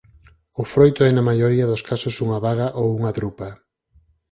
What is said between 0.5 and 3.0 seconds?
O froito é na maioría dos casos unha baga ou